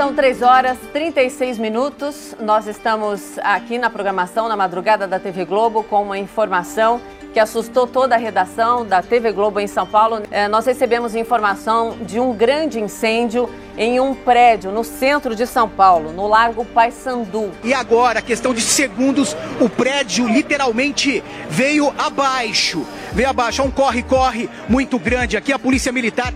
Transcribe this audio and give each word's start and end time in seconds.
São 0.00 0.14
3 0.14 0.40
horas 0.40 0.78
36 0.94 1.58
minutos. 1.58 2.34
Nós 2.40 2.66
estamos 2.66 3.38
aqui 3.42 3.76
na 3.76 3.90
programação 3.90 4.48
na 4.48 4.56
madrugada 4.56 5.06
da 5.06 5.18
TV 5.18 5.44
Globo 5.44 5.82
com 5.82 6.02
uma 6.02 6.16
informação 6.16 7.02
que 7.34 7.38
assustou 7.38 7.86
toda 7.86 8.14
a 8.14 8.18
redação 8.18 8.86
da 8.86 9.02
TV 9.02 9.30
Globo 9.30 9.60
em 9.60 9.66
São 9.66 9.86
Paulo. 9.86 10.22
É, 10.30 10.48
nós 10.48 10.64
recebemos 10.64 11.14
informação 11.14 11.98
de 12.00 12.18
um 12.18 12.34
grande 12.34 12.80
incêndio 12.80 13.48
em 13.76 14.00
um 14.00 14.14
prédio 14.14 14.72
no 14.72 14.82
centro 14.82 15.36
de 15.36 15.46
São 15.46 15.68
Paulo, 15.68 16.12
no 16.12 16.26
Largo 16.26 16.64
Paissandu. 16.64 17.50
E 17.62 17.74
agora, 17.74 18.22
questão 18.22 18.54
de 18.54 18.62
segundos, 18.62 19.36
o 19.60 19.68
prédio 19.68 20.26
literalmente 20.26 21.22
veio 21.48 21.92
abaixo. 21.98 22.86
Veio 23.12 23.28
abaixo, 23.28 23.60
é 23.60 23.64
um 23.64 23.70
corre-corre 23.70 24.48
muito 24.68 24.98
grande. 24.98 25.36
Aqui 25.36 25.52
a 25.52 25.58
Polícia 25.58 25.92
Militar 25.92 26.32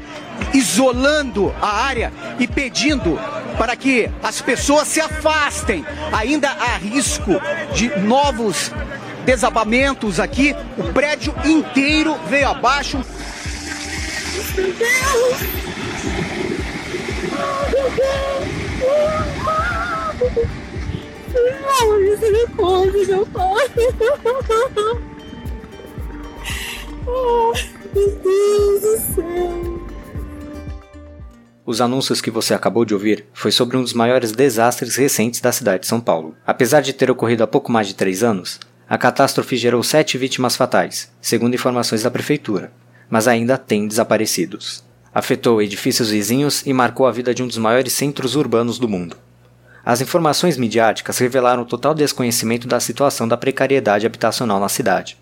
isolando 0.54 1.54
a 1.60 1.84
área 1.84 2.12
e 2.38 2.46
pedindo 2.46 3.18
para 3.58 3.76
que 3.76 4.08
as 4.22 4.40
pessoas 4.40 4.88
se 4.88 5.00
afastem. 5.00 5.84
Ainda 6.12 6.48
há 6.50 6.76
risco 6.76 7.32
de 7.74 7.88
novos 8.00 8.70
desabamentos 9.26 10.20
aqui. 10.20 10.54
O 10.78 10.92
prédio 10.92 11.34
inteiro 11.44 12.16
veio 12.28 12.48
abaixo. 12.48 13.04
Meu 14.56 14.72
Deus! 14.72 15.40
Meu 17.72 17.90
Deus! 17.90 18.64
Não, 21.80 22.00
misericórdia, 22.00 23.06
meu 23.08 23.26
pai! 23.26 23.70
Oh, 27.06 27.52
meu 27.94 28.10
Deus 28.16 28.80
do 28.80 29.14
céu! 29.14 29.83
Os 31.66 31.80
anúncios 31.80 32.20
que 32.20 32.30
você 32.30 32.52
acabou 32.52 32.84
de 32.84 32.92
ouvir 32.92 33.24
foi 33.32 33.50
sobre 33.50 33.78
um 33.78 33.82
dos 33.82 33.94
maiores 33.94 34.32
desastres 34.32 34.96
recentes 34.96 35.40
da 35.40 35.50
cidade 35.50 35.82
de 35.82 35.86
São 35.86 35.98
Paulo. 35.98 36.36
Apesar 36.46 36.82
de 36.82 36.92
ter 36.92 37.10
ocorrido 37.10 37.42
há 37.42 37.46
pouco 37.46 37.72
mais 37.72 37.86
de 37.86 37.94
três 37.94 38.22
anos, 38.22 38.60
a 38.86 38.98
catástrofe 38.98 39.56
gerou 39.56 39.82
sete 39.82 40.18
vítimas 40.18 40.56
fatais, 40.56 41.10
segundo 41.22 41.54
informações 41.54 42.02
da 42.02 42.10
prefeitura, 42.10 42.70
mas 43.08 43.26
ainda 43.26 43.56
tem 43.56 43.88
desaparecidos. 43.88 44.84
Afetou 45.14 45.62
edifícios 45.62 46.10
vizinhos 46.10 46.66
e 46.66 46.72
marcou 46.74 47.06
a 47.06 47.12
vida 47.12 47.34
de 47.34 47.42
um 47.42 47.46
dos 47.46 47.56
maiores 47.56 47.94
centros 47.94 48.36
urbanos 48.36 48.78
do 48.78 48.88
mundo. 48.88 49.16
As 49.82 50.02
informações 50.02 50.58
midiáticas 50.58 51.16
revelaram 51.16 51.62
o 51.62 51.66
total 51.66 51.94
desconhecimento 51.94 52.68
da 52.68 52.78
situação 52.78 53.26
da 53.26 53.38
precariedade 53.38 54.04
habitacional 54.04 54.60
na 54.60 54.68
cidade. 54.68 55.16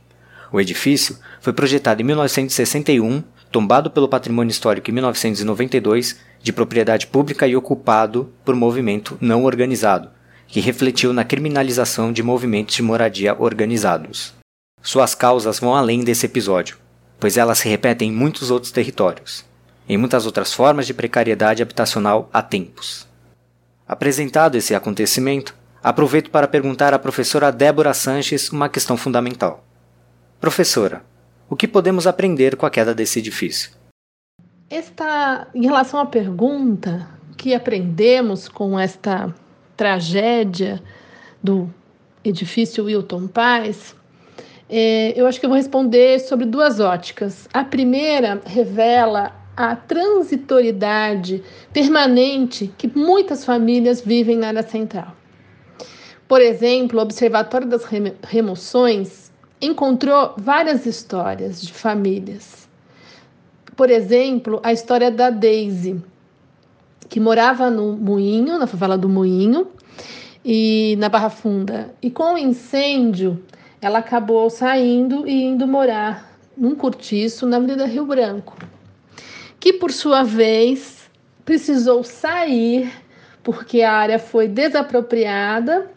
O 0.53 0.61
edifício 0.61 1.17
foi 1.41 1.53
projetado 1.53 2.03
em 2.03 2.05
1961, 2.05 3.23
tombado 3.53 3.91
pelo 3.91 4.09
patrimônio 4.09 4.51
histórico 4.51 4.91
em 4.91 4.95
1992, 4.95 6.19
de 6.43 6.53
propriedade 6.53 7.07
pública 7.07 7.47
e 7.47 7.55
ocupado 7.55 8.33
por 8.45 8.57
movimento 8.57 9.17
não 9.21 9.45
organizado, 9.45 10.09
que 10.49 10.59
refletiu 10.59 11.13
na 11.13 11.23
criminalização 11.23 12.13
de 12.13 12.23
movimentos 12.23 12.75
de 12.75 12.83
moradia 12.83 13.37
organizados. 13.39 14.35
Suas 14.83 15.15
causas 15.15 15.61
vão 15.61 15.77
além 15.77 16.03
desse 16.03 16.27
episódio, 16.27 16.79
pois 17.21 17.37
elas 17.37 17.59
se 17.59 17.69
repetem 17.69 18.09
em 18.09 18.13
muitos 18.13 18.51
outros 18.51 18.73
territórios, 18.73 19.45
em 19.89 19.97
muitas 19.97 20.27
outras 20.27 20.53
formas 20.53 20.87
de 20.87 20.95
precariedade 20.95 21.63
habitacional 21.63 22.29
há 22.33 22.43
tempos. 22.43 23.07
Apresentado 23.87 24.57
esse 24.57 24.75
acontecimento, 24.75 25.55
aproveito 25.83 26.31
para 26.31 26.49
perguntar 26.49 26.95
à 26.95 26.99
professora 26.99 27.53
Débora 27.53 27.93
Sanches 27.93 28.51
uma 28.51 28.69
questão 28.69 28.97
fundamental. 28.97 29.65
Professora, 30.41 31.05
o 31.53 31.55
que 31.55 31.69
podemos 31.69 32.07
aprender 32.07 32.57
com 32.57 32.65
a 32.65 32.71
queda 32.71 32.95
desse 32.95 33.19
edifício? 33.19 33.73
Esta, 34.71 35.47
em 35.55 35.67
relação 35.67 36.01
à 36.01 36.07
pergunta, 36.07 37.07
que 37.37 37.53
aprendemos 37.53 38.49
com 38.49 38.81
esta 38.81 39.35
tragédia 39.77 40.83
do 41.43 41.69
edifício 42.25 42.87
Wilton 42.87 43.29
Paz, 43.29 43.95
é, 44.67 45.13
eu 45.15 45.27
acho 45.27 45.39
que 45.39 45.45
eu 45.45 45.51
vou 45.51 45.59
responder 45.59 46.21
sobre 46.21 46.47
duas 46.47 46.81
óticas. 46.81 47.47
A 47.53 47.63
primeira 47.63 48.41
revela 48.47 49.37
a 49.55 49.77
transitoriedade 49.77 51.43
permanente 51.71 52.73
que 52.79 52.89
muitas 52.97 53.45
famílias 53.45 54.01
vivem 54.01 54.39
na 54.39 54.49
área 54.49 54.63
central. 54.63 55.15
Por 56.27 56.41
exemplo, 56.41 56.99
o 56.99 57.03
Observatório 57.03 57.69
das 57.69 57.85
Remoções 58.23 59.22
encontrou 59.63 60.35
várias 60.37 60.85
histórias 60.85 61.63
de 61.63 61.73
famílias. 61.73 62.69
Por 63.77 63.89
exemplo, 63.89 64.61
a 64.63 64.73
história 64.73 65.11
da 65.11 65.31
Daisy, 65.31 66.03
que 67.09 67.21
morava 67.21 67.71
no 67.71 67.93
Moinho, 67.93 68.59
na 68.59 68.67
favela 68.67 68.99
do 68.99 69.09
Moinho, 69.09 69.69
e 70.45 70.97
na 70.99 71.09
Barra 71.09 71.31
Funda. 71.31 71.95
E 72.03 72.11
com 72.11 72.35
o 72.35 72.39
incêndio, 72.39 73.41
ela 73.81 74.01
acabou 74.01 74.51
saindo 74.51 75.27
e 75.27 75.45
indo 75.45 75.67
morar 75.67 76.37
num 76.57 76.75
cortiço 76.75 77.47
na 77.47 77.57
Avenida 77.57 77.87
Rio 77.87 78.05
Branco, 78.05 78.57
que 79.59 79.73
por 79.73 79.93
sua 79.93 80.23
vez 80.23 81.09
precisou 81.45 82.03
sair 82.03 82.93
porque 83.43 83.83
a 83.83 83.93
área 83.93 84.19
foi 84.19 84.47
desapropriada 84.47 85.91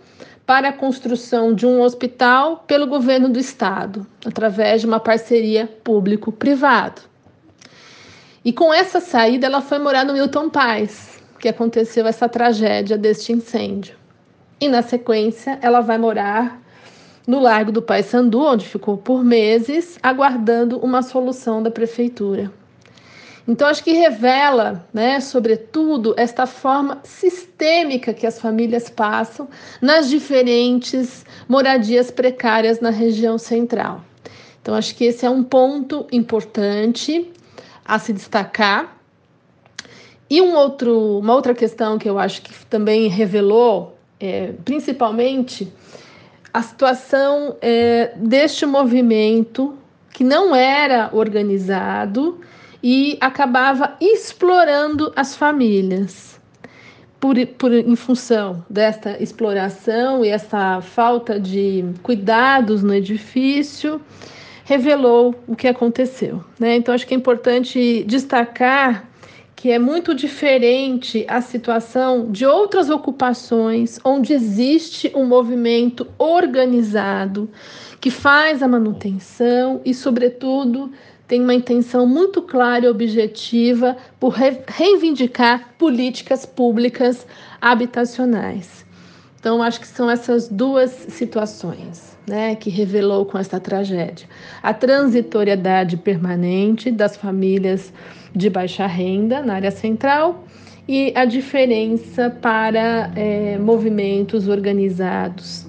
para 0.46 0.70
a 0.70 0.74
construção 0.74 1.54
de 1.54 1.66
um 1.66 1.82
hospital 1.82 2.64
pelo 2.68 2.86
governo 2.86 3.28
do 3.28 3.40
estado, 3.40 4.06
através 4.26 4.82
de 4.82 4.88
uma 4.88 5.00
parceria 5.00 5.68
público-privado. 5.84 7.02
E 8.44 8.54
com 8.54 8.72
essa 8.72 9.00
saída, 9.00 9.48
ela 9.48 9.62
foi 9.62 9.80
morar 9.80 10.06
no 10.06 10.14
Milton 10.14 10.50
Paz, 10.50 11.20
que 11.40 11.48
aconteceu 11.48 12.06
essa 12.06 12.30
tragédia 12.30 12.98
deste 12.98 13.34
incêndio. 13.34 13.96
E 14.62 14.68
na 14.68 14.84
sequência, 14.84 15.58
ela 15.62 15.82
vai 15.82 15.98
morar 15.98 16.62
no 17.28 17.40
Largo 17.40 17.72
do 17.72 17.82
Pai 17.82 18.04
Sandu, 18.04 18.42
onde 18.42 18.68
ficou 18.68 18.98
por 18.98 19.24
meses, 19.24 19.98
aguardando 20.02 20.78
uma 20.78 21.02
solução 21.02 21.62
da 21.62 21.72
prefeitura. 21.72 22.52
Então, 23.48 23.68
acho 23.68 23.84
que 23.84 23.94
revela, 23.94 24.88
né, 24.92 25.20
sobretudo, 25.20 26.16
esta 26.18 26.48
forma 26.48 27.00
sistêmica 27.04 28.14
que 28.14 28.26
as 28.26 28.40
famílias 28.40 28.90
passam 28.90 29.48
nas 29.80 30.10
diferentes 30.10 31.24
moradias 31.48 32.10
precárias 32.10 32.80
na 32.80 32.90
região 32.90 33.38
central. 33.38 34.04
Então, 34.62 34.74
acho 34.74 34.96
que 34.96 35.06
esse 35.06 35.28
é 35.28 35.30
um 35.30 35.44
ponto 35.44 36.08
importante 36.12 37.32
a 37.86 38.00
se 38.00 38.12
destacar. 38.12 38.98
E 40.28 40.42
um 40.42 40.56
outro, 40.56 41.20
uma 41.20 41.36
outra 41.36 41.54
questão 41.54 42.00
que 42.00 42.10
eu 42.10 42.18
acho 42.18 42.42
que 42.42 42.66
também 42.66 43.08
revelou, 43.08 43.96
é, 44.20 44.54
principalmente, 44.66 45.72
a 46.52 46.64
situação 46.64 47.58
é, 47.62 48.14
deste 48.16 48.66
movimento 48.66 49.78
que 50.12 50.24
não 50.24 50.56
era 50.56 51.12
organizado 51.14 52.40
e 52.88 53.18
acabava 53.20 53.96
explorando 54.00 55.12
as 55.16 55.36
famílias. 55.36 56.40
Por, 57.20 57.36
por, 57.58 57.74
em 57.74 57.96
função 57.96 58.64
desta 58.70 59.18
exploração 59.20 60.24
e 60.24 60.30
essa 60.30 60.80
falta 60.82 61.40
de 61.40 61.84
cuidados 62.04 62.84
no 62.84 62.94
edifício, 62.94 64.00
revelou 64.64 65.34
o 65.48 65.56
que 65.56 65.68
aconteceu. 65.68 66.44
Né? 66.60 66.76
Então, 66.76 66.94
acho 66.94 67.08
que 67.08 67.16
é 67.16 67.18
importante 67.18 68.04
destacar 68.04 69.10
que 69.56 69.72
é 69.72 69.80
muito 69.80 70.14
diferente 70.14 71.26
a 71.28 71.42
situação 71.42 72.32
de 72.32 72.46
outras 72.46 72.92
ocupações 72.92 73.98
onde 74.04 74.32
existe 74.32 75.12
um 75.16 75.26
movimento 75.26 76.06
organizado 76.20 77.50
que 78.00 78.12
faz 78.12 78.62
a 78.62 78.68
manutenção 78.68 79.82
e, 79.84 79.92
sobretudo, 79.92 80.92
tem 81.28 81.42
uma 81.42 81.54
intenção 81.54 82.06
muito 82.06 82.42
clara 82.42 82.86
e 82.86 82.90
objetiva 82.90 83.98
por 84.20 84.34
reivindicar 84.68 85.74
políticas 85.78 86.46
públicas 86.46 87.26
habitacionais. 87.60 88.86
Então, 89.40 89.62
acho 89.62 89.80
que 89.80 89.88
são 89.88 90.10
essas 90.10 90.48
duas 90.48 90.92
situações 90.92 92.18
né, 92.28 92.56
que 92.56 92.70
revelou 92.70 93.26
com 93.26 93.38
essa 93.38 93.60
tragédia. 93.60 94.28
A 94.62 94.74
transitoriedade 94.74 95.98
permanente 95.98 96.92
das 96.92 97.16
famílias 97.16 97.94
de 98.36 98.50
baixa 98.50 98.88
renda 98.88 99.42
na 99.42 99.56
área 99.56 99.72
central 99.72 100.44
e 100.88 101.14
a 101.16 101.26
diferença 101.26 102.30
para 102.30 103.12
é, 103.16 103.58
movimentos 103.58 104.48
organizados. 104.48 105.66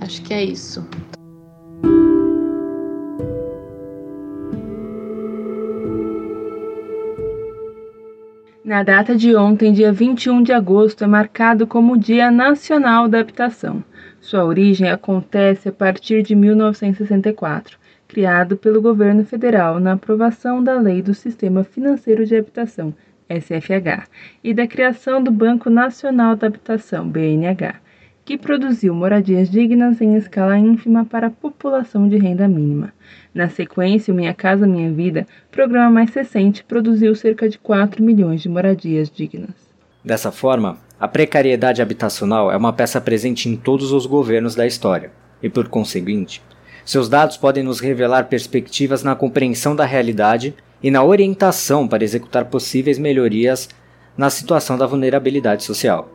Acho 0.00 0.22
que 0.22 0.32
é 0.32 0.44
isso. 0.44 0.86
Na 8.70 8.84
data 8.84 9.16
de 9.16 9.34
ontem, 9.34 9.72
dia 9.72 9.92
21 9.92 10.44
de 10.44 10.52
agosto, 10.52 11.02
é 11.02 11.06
marcado 11.08 11.66
como 11.66 11.98
Dia 11.98 12.30
Nacional 12.30 13.08
da 13.08 13.18
Habitação. 13.18 13.82
Sua 14.20 14.44
origem 14.44 14.88
acontece 14.88 15.68
a 15.68 15.72
partir 15.72 16.22
de 16.22 16.36
1964, 16.36 17.76
criado 18.06 18.56
pelo 18.56 18.80
governo 18.80 19.24
federal 19.24 19.80
na 19.80 19.94
aprovação 19.94 20.62
da 20.62 20.78
Lei 20.78 21.02
do 21.02 21.12
Sistema 21.12 21.64
Financeiro 21.64 22.24
de 22.24 22.36
Habitação, 22.36 22.94
SFH, 23.28 24.06
e 24.44 24.54
da 24.54 24.68
criação 24.68 25.20
do 25.20 25.32
Banco 25.32 25.68
Nacional 25.68 26.36
da 26.36 26.46
Habitação, 26.46 27.08
BNH, 27.08 27.74
que 28.24 28.38
produziu 28.38 28.94
moradias 28.94 29.50
dignas 29.50 30.00
em 30.00 30.16
escala 30.16 30.58
ínfima 30.58 31.04
para 31.04 31.28
a 31.28 31.30
população 31.30 32.08
de 32.08 32.16
renda 32.16 32.46
mínima. 32.46 32.92
Na 33.34 33.48
sequência, 33.48 34.12
o 34.12 34.16
Minha 34.16 34.34
Casa 34.34 34.66
Minha 34.66 34.92
Vida, 34.92 35.26
programa 35.50 35.90
mais 35.90 36.14
recente, 36.14 36.62
produziu 36.64 37.14
cerca 37.14 37.48
de 37.48 37.58
4 37.58 38.02
milhões 38.02 38.42
de 38.42 38.48
moradias 38.48 39.10
dignas. 39.10 39.50
Dessa 40.04 40.30
forma, 40.30 40.78
a 40.98 41.08
precariedade 41.08 41.82
habitacional 41.82 42.50
é 42.52 42.56
uma 42.56 42.72
peça 42.72 43.00
presente 43.00 43.48
em 43.48 43.56
todos 43.56 43.92
os 43.92 44.06
governos 44.06 44.54
da 44.54 44.66
história, 44.66 45.10
e 45.42 45.48
por 45.48 45.68
conseguinte, 45.68 46.42
seus 46.84 47.08
dados 47.08 47.36
podem 47.36 47.62
nos 47.62 47.80
revelar 47.80 48.24
perspectivas 48.24 49.02
na 49.02 49.14
compreensão 49.14 49.76
da 49.76 49.84
realidade 49.84 50.54
e 50.82 50.90
na 50.90 51.04
orientação 51.04 51.86
para 51.86 52.04
executar 52.04 52.46
possíveis 52.46 52.98
melhorias 52.98 53.68
na 54.16 54.28
situação 54.30 54.76
da 54.76 54.86
vulnerabilidade 54.86 55.64
social. 55.64 56.10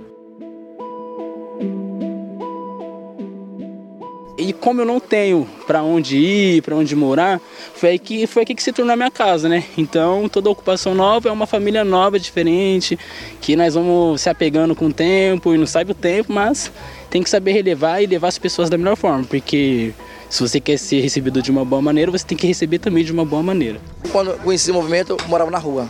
E 4.38 4.52
como 4.52 4.82
eu 4.82 4.86
não 4.86 5.00
tenho 5.00 5.48
para 5.66 5.82
onde 5.82 6.18
ir, 6.18 6.62
para 6.62 6.76
onde 6.76 6.94
morar, 6.94 7.40
foi 7.74 7.92
aí 7.92 8.00
que 8.00 8.28
foi 8.28 8.44
aqui 8.44 8.54
que 8.54 8.62
se 8.62 8.74
tornou 8.74 8.94
a 8.94 8.98
minha 8.98 9.10
casa, 9.10 9.48
né? 9.48 9.64
Então, 9.78 10.28
toda 10.28 10.50
ocupação 10.50 10.94
nova 10.94 11.30
é 11.30 11.32
uma 11.32 11.48
família 11.48 11.86
nova, 11.86 12.20
diferente, 12.20 13.00
que 13.40 13.56
nós 13.56 13.76
vamos 13.76 14.20
se 14.20 14.30
apegando 14.30 14.76
com 14.76 14.88
o 14.88 14.94
tempo 14.94 15.54
e 15.54 15.58
não 15.58 15.66
sabe 15.66 15.92
o 15.92 15.96
tempo, 15.96 16.34
mas 16.34 16.70
tem 17.10 17.24
que 17.24 17.30
saber 17.30 17.54
relevar 17.54 18.02
e 18.02 18.08
levar 18.08 18.28
as 18.28 18.38
pessoas 18.38 18.70
da 18.70 18.78
melhor 18.78 18.98
forma, 18.98 19.24
porque 19.24 19.94
se 20.30 20.42
você 20.42 20.60
quer 20.60 20.78
ser 20.78 21.00
recebido 21.00 21.42
de 21.42 21.50
uma 21.50 21.64
boa 21.64 21.82
maneira, 21.82 22.12
você 22.12 22.26
tem 22.26 22.38
que 22.38 22.46
receber 22.46 22.80
também 22.80 23.06
de 23.06 23.14
uma 23.14 23.24
boa 23.24 23.42
maneira. 23.42 23.80
Quando 24.12 24.38
conheci 24.40 24.70
o 24.70 24.74
movimento, 24.74 25.12
eu 25.12 25.28
morava 25.30 25.50
na 25.50 25.58
rua. 25.58 25.90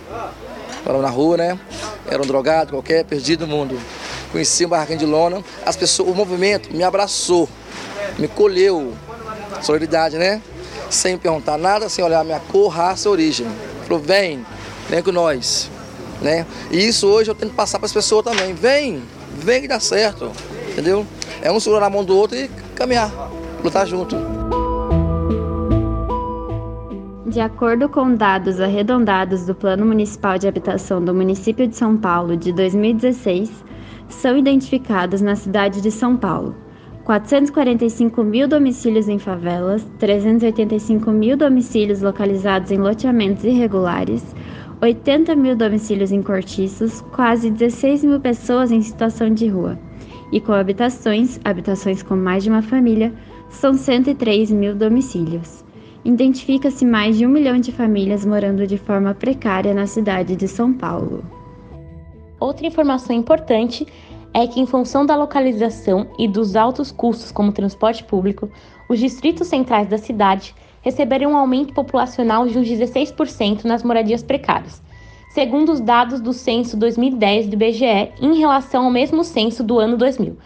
Morava 0.86 1.02
na 1.02 1.10
rua, 1.10 1.38
né? 1.38 1.60
Era 2.08 2.22
um 2.22 2.28
drogado 2.28 2.72
qualquer, 2.72 3.06
perdido 3.06 3.48
no 3.48 3.56
mundo. 3.56 3.80
Conheci 4.32 4.66
um 4.66 4.70
barraquinho 4.70 5.00
de 5.00 5.06
lona. 5.06 5.44
As 5.66 5.76
pessoas, 5.76 6.10
o 6.10 6.14
movimento 6.14 6.72
me 6.72 6.84
abraçou, 6.84 7.50
me 8.18 8.28
colheu. 8.28 8.94
Solidariedade, 9.62 10.18
né? 10.18 10.42
Sem 10.90 11.18
perguntar 11.18 11.58
nada, 11.58 11.90
sem 11.90 12.04
olhar 12.04 12.24
minha 12.24 12.40
cor, 12.40 12.70
raça, 12.70 13.10
origem. 13.10 13.48
Falou, 13.88 14.02
vem, 14.02 14.46
vem 14.90 15.02
com 15.02 15.12
nós. 15.12 15.70
Né? 16.22 16.46
E 16.72 16.88
isso 16.88 17.08
hoje 17.08 17.30
eu 17.30 17.36
tento 17.36 17.54
passar 17.54 17.80
para 17.80 17.86
as 17.86 17.94
pessoas 17.94 18.24
também. 18.24 18.54
Vem, 18.54 19.04
vem 19.38 19.62
que 19.62 19.68
dá 19.68 19.80
certo. 19.80 20.32
Entendeu? 20.72 21.06
É 21.42 21.52
um 21.52 21.60
segurar 21.60 21.82
na 21.82 21.90
mão 21.90 22.04
do 22.04 22.16
outro 22.16 22.38
e 22.38 22.50
caminhar, 22.76 23.12
lutar 23.64 23.86
junto. 23.86 24.16
De 27.28 27.40
acordo 27.42 27.90
com 27.90 28.16
dados 28.16 28.62
arredondados 28.62 29.46
do 29.46 29.54
Plano 29.54 29.86
Municipal 29.86 30.38
de 30.38 30.48
Habitação 30.48 31.04
do 31.04 31.14
município 31.14 31.68
de 31.68 31.76
São 31.76 31.98
Paulo 31.98 32.38
de 32.38 32.54
2016, 32.54 33.52
são 34.08 34.38
identificados 34.38 35.22
na 35.22 35.36
cidade 35.36 35.82
de 35.82 35.92
São 35.92 36.16
Paulo 36.16 36.65
445 37.06 38.24
mil 38.24 38.48
domicílios 38.48 39.08
em 39.08 39.20
favelas, 39.20 39.86
385 40.00 41.12
mil 41.12 41.38
domicílios 41.38 42.02
localizados 42.02 42.72
em 42.72 42.78
loteamentos 42.78 43.44
irregulares, 43.44 44.36
80 44.82 45.36
mil 45.36 45.56
domicílios 45.56 46.12
em 46.12 46.22
cortiços, 46.22 47.02
quase 47.14 47.52
16 47.52 48.04
mil 48.04 48.20
pessoas 48.20 48.72
em 48.72 48.82
situação 48.82 49.30
de 49.30 49.48
rua. 49.48 49.80
E 50.32 50.42
com 50.42 50.52
habitações, 50.52 51.40
habitações 51.46 52.02
com 52.02 52.16
mais 52.16 52.44
de 52.44 52.50
uma 52.50 52.64
família, 52.64 53.14
são 53.50 53.76
103 53.76 54.52
mil 54.52 54.76
domicílios 54.76 55.64
identifica-se 56.06 56.86
mais 56.86 57.18
de 57.18 57.26
um 57.26 57.30
milhão 57.30 57.60
de 57.60 57.72
famílias 57.72 58.24
morando 58.24 58.68
de 58.68 58.78
forma 58.78 59.16
precária 59.16 59.74
na 59.74 59.88
cidade 59.88 60.36
de 60.36 60.48
São 60.48 60.72
Paulo. 60.72 61.26
Outra 62.40 62.68
informação 62.68 63.16
importante 63.16 63.88
é 64.36 64.46
que, 64.46 64.60
em 64.60 64.66
função 64.66 65.06
da 65.06 65.16
localização 65.16 66.08
e 66.20 66.28
dos 66.28 66.58
altos 66.58 66.92
custos 66.92 67.32
como 67.32 67.54
transporte 67.54 68.04
público, 68.04 68.50
os 68.90 69.00
distritos 69.00 69.48
centrais 69.48 69.88
da 69.88 69.98
cidade 69.98 70.54
receberam 70.82 71.32
um 71.32 71.38
aumento 71.38 71.74
populacional 71.74 72.46
de 72.46 72.60
uns 72.60 72.68
16% 72.68 73.64
nas 73.64 73.82
moradias 73.82 74.22
precárias, 74.22 74.84
segundo 75.30 75.72
os 75.72 75.80
dados 75.80 76.20
do 76.20 76.34
censo 76.34 76.76
2010 76.76 77.48
do 77.48 77.54
IBGE 77.54 78.12
em 78.22 78.38
relação 78.38 78.84
ao 78.84 78.92
mesmo 78.92 79.24
censo 79.24 79.64
do 79.64 79.80
ano 79.80 79.96
2000. 79.96 80.38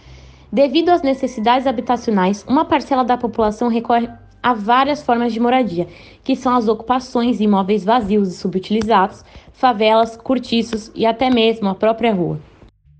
Devido 0.53 0.89
às 0.89 1.01
necessidades 1.01 1.65
habitacionais, 1.65 2.45
uma 2.47 2.65
parcela 2.65 3.03
da 3.03 3.17
população 3.17 3.69
recorre 3.69 4.07
há 4.41 4.53
várias 4.53 5.01
formas 5.01 5.33
de 5.33 5.39
moradia, 5.39 5.87
que 6.23 6.35
são 6.35 6.55
as 6.55 6.67
ocupações 6.67 7.41
imóveis 7.41 7.83
vazios 7.83 8.29
e 8.29 8.37
subutilizados, 8.37 9.25
favelas, 9.51 10.15
cortiços 10.15 10.91
e 10.93 11.07
até 11.07 11.31
mesmo 11.31 11.69
a 11.69 11.75
própria 11.75 12.13
rua. 12.13 12.39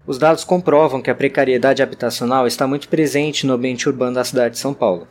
Os 0.09 0.17
dados 0.17 0.43
comprovam 0.43 1.03
que 1.03 1.11
a 1.11 1.13
precariedade 1.13 1.83
habitacional 1.83 2.47
está 2.47 2.65
muito 2.65 2.89
presente 2.89 3.45
no 3.45 3.53
ambiente 3.53 3.87
urbano 3.87 4.15
da 4.15 4.23
cidade 4.23 4.55
de 4.55 4.59
São 4.59 4.73
Paulo. 4.73 5.07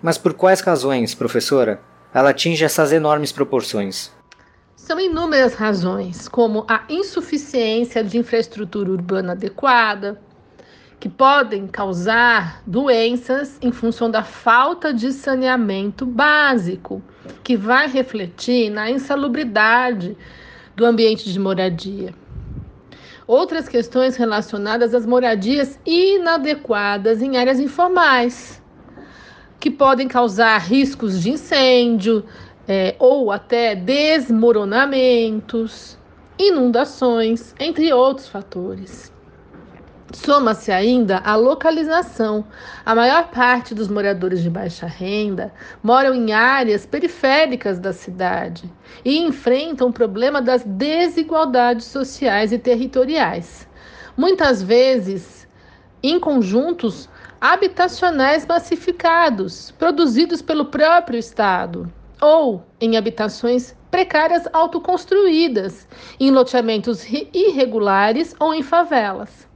Mas 0.00 0.16
por 0.16 0.34
quais 0.34 0.60
razões, 0.60 1.16
professora, 1.16 1.80
ela 2.14 2.30
atinge 2.30 2.64
essas 2.64 2.92
enormes 2.92 3.32
proporções? 3.32 4.12
São 4.76 5.00
inúmeras 5.00 5.54
razões, 5.54 6.28
como 6.28 6.64
a 6.68 6.84
insuficiência 6.88 8.04
de 8.04 8.18
infraestrutura 8.18 8.92
urbana 8.92 9.32
adequada, 9.32 10.20
que 11.00 11.08
podem 11.08 11.66
causar 11.66 12.62
doenças 12.64 13.58
em 13.60 13.72
função 13.72 14.08
da 14.08 14.22
falta 14.22 14.94
de 14.94 15.12
saneamento 15.12 16.06
básico, 16.06 17.02
que 17.42 17.56
vai 17.56 17.88
refletir 17.88 18.70
na 18.70 18.88
insalubridade 18.88 20.16
do 20.76 20.86
ambiente 20.86 21.32
de 21.32 21.40
moradia. 21.40 22.19
Outras 23.30 23.68
questões 23.68 24.16
relacionadas 24.16 24.92
às 24.92 25.06
moradias 25.06 25.78
inadequadas 25.86 27.22
em 27.22 27.36
áreas 27.36 27.60
informais, 27.60 28.60
que 29.60 29.70
podem 29.70 30.08
causar 30.08 30.58
riscos 30.58 31.22
de 31.22 31.30
incêndio 31.30 32.24
é, 32.66 32.96
ou 32.98 33.30
até 33.30 33.76
desmoronamentos, 33.76 35.96
inundações, 36.36 37.54
entre 37.60 37.92
outros 37.92 38.26
fatores. 38.26 39.12
Soma-se 40.12 40.72
ainda 40.72 41.18
a 41.18 41.36
localização. 41.36 42.44
A 42.84 42.96
maior 42.96 43.28
parte 43.28 43.74
dos 43.74 43.86
moradores 43.86 44.42
de 44.42 44.50
baixa 44.50 44.86
renda 44.86 45.52
moram 45.82 46.12
em 46.12 46.32
áreas 46.32 46.84
periféricas 46.84 47.78
da 47.78 47.92
cidade 47.92 48.68
e 49.04 49.18
enfrentam 49.18 49.88
o 49.88 49.92
problema 49.92 50.42
das 50.42 50.64
desigualdades 50.64 51.86
sociais 51.86 52.52
e 52.52 52.58
territoriais. 52.58 53.68
Muitas 54.16 54.60
vezes, 54.60 55.46
em 56.02 56.18
conjuntos 56.18 57.08
habitacionais 57.40 58.44
massificados, 58.44 59.70
produzidos 59.72 60.42
pelo 60.42 60.66
próprio 60.66 61.20
Estado, 61.20 61.90
ou 62.20 62.66
em 62.80 62.96
habitações 62.96 63.76
precárias 63.92 64.42
autoconstruídas, 64.52 65.86
em 66.18 66.32
loteamentos 66.32 67.06
irregulares 67.32 68.34
ou 68.40 68.52
em 68.52 68.62
favelas. 68.62 69.49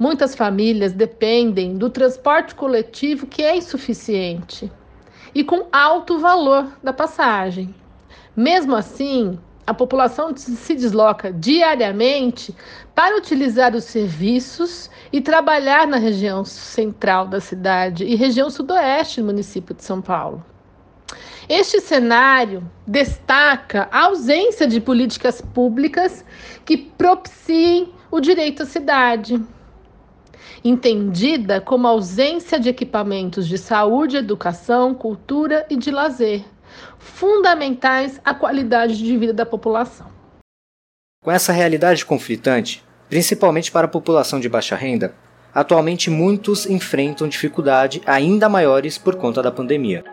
Muitas 0.00 0.34
famílias 0.34 0.94
dependem 0.94 1.76
do 1.76 1.90
transporte 1.90 2.54
coletivo 2.54 3.26
que 3.26 3.42
é 3.42 3.54
insuficiente 3.54 4.72
e 5.34 5.44
com 5.44 5.66
alto 5.70 6.18
valor 6.18 6.72
da 6.82 6.90
passagem. 6.90 7.74
Mesmo 8.34 8.74
assim, 8.74 9.38
a 9.66 9.74
população 9.74 10.34
se 10.34 10.74
desloca 10.74 11.30
diariamente 11.30 12.56
para 12.94 13.14
utilizar 13.18 13.76
os 13.76 13.84
serviços 13.84 14.90
e 15.12 15.20
trabalhar 15.20 15.86
na 15.86 15.98
região 15.98 16.46
central 16.46 17.26
da 17.26 17.38
cidade 17.38 18.02
e 18.06 18.14
região 18.14 18.48
sudoeste 18.48 19.20
do 19.20 19.26
município 19.26 19.74
de 19.74 19.84
São 19.84 20.00
Paulo. 20.00 20.42
Este 21.46 21.78
cenário 21.78 22.66
destaca 22.86 23.86
a 23.92 24.06
ausência 24.06 24.66
de 24.66 24.80
políticas 24.80 25.42
públicas 25.42 26.24
que 26.64 26.78
propiciem 26.78 27.92
o 28.10 28.18
direito 28.18 28.62
à 28.62 28.66
cidade 28.66 29.38
entendida 30.64 31.60
como 31.60 31.86
ausência 31.86 32.58
de 32.60 32.68
equipamentos 32.68 33.46
de 33.46 33.56
saúde, 33.56 34.16
educação, 34.16 34.94
cultura 34.94 35.66
e 35.70 35.76
de 35.76 35.90
lazer, 35.90 36.44
fundamentais 36.98 38.20
à 38.24 38.34
qualidade 38.34 38.98
de 38.98 39.16
vida 39.16 39.32
da 39.32 39.46
população. 39.46 40.06
Com 41.22 41.30
essa 41.30 41.52
realidade 41.52 42.04
conflitante, 42.04 42.84
principalmente 43.08 43.70
para 43.70 43.86
a 43.86 43.90
população 43.90 44.40
de 44.40 44.48
baixa 44.48 44.76
renda, 44.76 45.14
atualmente 45.54 46.08
muitos 46.08 46.66
enfrentam 46.66 47.28
dificuldade 47.28 48.00
ainda 48.06 48.48
maiores 48.48 48.96
por 48.96 49.16
conta 49.16 49.42
da 49.42 49.50
pandemia. 49.50 50.04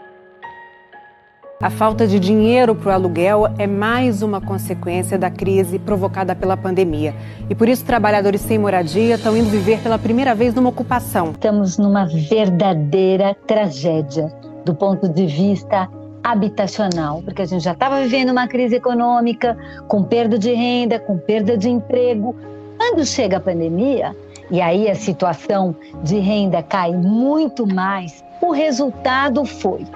A 1.60 1.72
falta 1.72 2.06
de 2.06 2.20
dinheiro 2.20 2.76
para 2.76 2.90
o 2.90 2.94
aluguel 2.94 3.48
é 3.58 3.66
mais 3.66 4.22
uma 4.22 4.40
consequência 4.40 5.18
da 5.18 5.32
crise 5.32 5.80
provocada 5.80 6.36
pela 6.36 6.56
pandemia. 6.56 7.16
E 7.50 7.56
por 7.56 7.68
isso, 7.68 7.84
trabalhadores 7.84 8.42
sem 8.42 8.60
moradia 8.60 9.16
estão 9.16 9.36
indo 9.36 9.50
viver 9.50 9.82
pela 9.82 9.98
primeira 9.98 10.36
vez 10.36 10.54
numa 10.54 10.70
ocupação. 10.70 11.32
Estamos 11.32 11.80
numa 11.80 12.06
verdadeira 12.06 13.36
tragédia 13.48 14.32
do 14.64 14.76
ponto 14.76 15.10
de 15.10 15.26
vista 15.26 15.90
habitacional, 16.24 17.24
porque 17.24 17.42
a 17.42 17.46
gente 17.46 17.64
já 17.64 17.72
estava 17.72 18.04
vivendo 18.04 18.30
uma 18.30 18.48
crise 18.48 18.76
econômica, 18.76 19.58
com 19.88 20.04
perda 20.04 20.38
de 20.38 20.54
renda, 20.54 21.00
com 21.00 21.18
perda 21.18 21.58
de 21.58 21.70
emprego. 21.70 22.36
Quando 22.78 23.04
chega 23.04 23.38
a 23.38 23.40
pandemia, 23.40 24.16
e 24.52 24.62
aí 24.62 24.88
a 24.88 24.94
situação 24.94 25.76
de 26.04 26.20
renda 26.20 26.62
cai 26.62 26.92
muito 26.92 27.66
mais, 27.66 28.24
o 28.44 28.52
resultado 28.52 29.44
foi 29.44 29.88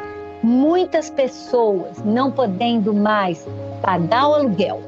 muitas 0.44 1.10
pessoas 1.10 2.04
não 2.04 2.32
podendo 2.32 2.94
mais 2.94 3.48
pagar 3.82 4.30
o 4.30 4.34
aluguel, 4.36 4.82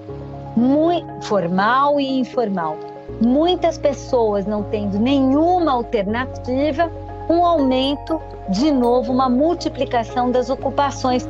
formal 1.21 1.99
e 1.99 2.19
informal. 2.19 2.77
Muitas 3.21 3.77
pessoas 3.77 4.45
não 4.45 4.63
tendo 4.63 4.99
nenhuma 4.99 5.71
alternativa, 5.71 6.91
um 7.29 7.45
aumento, 7.45 8.19
de 8.49 8.71
novo, 8.71 9.11
uma 9.11 9.29
multiplicação 9.29 10.31
das 10.31 10.49
ocupações. 10.49 11.27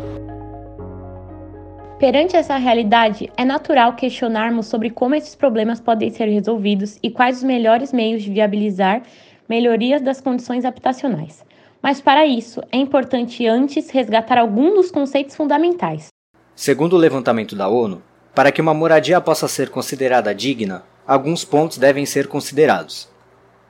Perante 2.00 2.36
essa 2.36 2.58
realidade, 2.58 3.32
é 3.38 3.46
natural 3.46 3.94
questionarmos 3.94 4.68
sobre 4.68 4.90
como 4.90 5.16
esses 5.16 5.36
problemas 5.36 5.80
podem 5.80 6.10
ser 6.10 6.26
resolvidos 6.26 7.00
e 7.02 7.10
quais 7.10 7.38
os 7.38 7.44
melhores 7.44 7.94
meios 7.94 8.24
de 8.24 8.32
viabilizar 8.32 9.04
melhorias 9.48 10.02
das 10.02 10.20
condições 10.20 10.66
habitacionais. 10.66 11.46
Mas 11.84 12.00
para 12.00 12.26
isso, 12.26 12.62
é 12.72 12.78
importante 12.78 13.46
antes 13.46 13.90
resgatar 13.90 14.38
alguns 14.38 14.74
dos 14.74 14.90
conceitos 14.90 15.36
fundamentais. 15.36 16.08
Segundo 16.56 16.94
o 16.94 16.98
levantamento 16.98 17.58
da 17.58 17.68
ONU, 17.68 18.02
para 18.34 18.54
que 18.54 18.62
uma 18.62 18.74
moradia 18.74 19.20
possa 19.20 19.50
ser 19.50 19.70
considerada 19.70 20.34
digna, 20.34 20.86
alguns 21.06 21.44
pontos 21.44 21.78
devem 21.78 22.06
ser 22.06 22.28
considerados: 22.28 23.10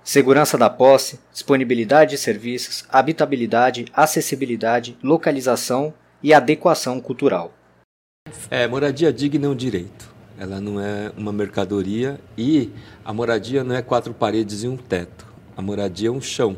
segurança 0.03 0.59
da 0.59 0.69
posse, 0.69 1.19
disponibilidade 1.31 2.11
de 2.11 2.17
serviços, 2.19 2.85
habitabilidade, 2.87 3.85
acessibilidade, 3.91 4.95
localização 5.01 5.91
e 6.21 6.35
adequação 6.35 7.01
cultural. 7.01 7.51
É, 8.51 8.67
moradia 8.67 9.11
digna 9.11 9.47
é 9.47 9.49
um 9.49 9.55
direito. 9.55 10.13
Ela 10.37 10.61
não 10.61 10.79
é 10.79 11.11
uma 11.17 11.33
mercadoria 11.33 12.19
e 12.37 12.69
a 13.03 13.11
moradia 13.11 13.63
não 13.63 13.75
é 13.75 13.81
quatro 13.81 14.13
paredes 14.13 14.61
e 14.61 14.67
um 14.67 14.77
teto. 14.77 15.25
A 15.57 15.61
moradia 15.61 16.09
é 16.09 16.11
um 16.11 16.21
chão, 16.21 16.57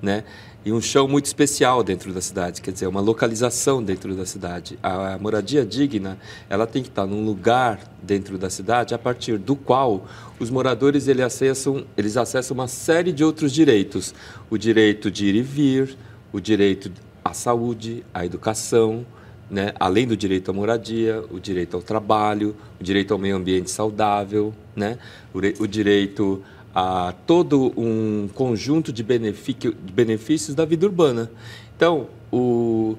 né? 0.00 0.24
E 0.64 0.72
um 0.72 0.80
chão 0.80 1.06
muito 1.06 1.26
especial 1.26 1.82
dentro 1.82 2.12
da 2.12 2.20
cidade, 2.22 2.62
quer 2.62 2.70
dizer, 2.70 2.86
uma 2.86 3.00
localização 3.00 3.82
dentro 3.82 4.14
da 4.14 4.24
cidade. 4.24 4.78
A, 4.82 5.18
moradia 5.18 5.64
digna, 5.64 6.18
ela 6.48 6.66
tem 6.66 6.82
que 6.82 6.88
estar 6.88 7.06
num 7.06 7.24
lugar 7.24 7.78
dentro 8.02 8.38
da 8.38 8.48
cidade 8.48 8.94
a 8.94 8.98
partir 8.98 9.36
do 9.36 9.54
qual 9.54 10.06
os 10.40 10.48
moradores 10.48 11.06
eles 11.06 11.24
acessam, 11.24 11.84
eles 11.96 12.16
acessam 12.16 12.54
uma 12.54 12.66
série 12.66 13.12
de 13.12 13.22
outros 13.22 13.52
direitos, 13.52 14.14
o 14.48 14.56
direito 14.56 15.10
de 15.10 15.26
ir 15.26 15.34
e 15.34 15.42
vir, 15.42 15.98
o 16.32 16.40
direito 16.40 16.90
à 17.22 17.34
saúde, 17.34 18.02
à 18.12 18.24
educação, 18.24 19.04
né? 19.50 19.72
além 19.78 20.06
do 20.06 20.16
direito 20.16 20.50
à 20.50 20.54
moradia, 20.54 21.22
o 21.30 21.38
direito 21.38 21.76
ao 21.76 21.82
trabalho, 21.82 22.56
o 22.80 22.84
direito 22.84 23.12
ao 23.12 23.18
meio 23.18 23.36
ambiente 23.36 23.70
saudável, 23.70 24.54
né? 24.74 24.98
o, 25.34 25.38
o 25.62 25.68
direito 25.68 26.42
a 26.74 27.14
todo 27.26 27.72
um 27.76 28.28
conjunto 28.34 28.92
de, 28.92 29.02
benefícios 29.02 30.54
da 30.54 30.64
vida 30.64 30.86
urbana. 30.86 31.30
Então, 31.76 32.08
o, 32.32 32.96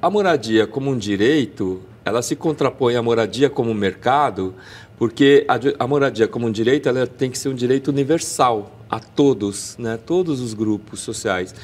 a 0.00 0.08
moradia 0.08 0.66
como 0.66 0.90
um 0.90 0.96
direito, 0.96 1.82
ela 2.04 2.22
se 2.22 2.34
contrapõe 2.34 2.96
à 2.96 3.02
moradia 3.02 3.50
como 3.50 3.74
mercado, 3.74 4.54
porque 4.96 5.44
a, 5.46 5.84
a, 5.84 5.86
moradia 5.86 6.26
como 6.26 6.46
um 6.46 6.50
direito, 6.50 6.88
ela 6.88 7.06
tem 7.06 7.30
que 7.30 7.38
ser 7.38 7.50
um 7.50 7.54
direito 7.54 7.88
universal 7.88 8.72
a 8.88 8.98
todos, 8.98 9.76
né, 9.78 9.98
todos 9.98 10.40
os 10.40 10.54
grupos 10.54 11.00
sociais. 11.00 11.54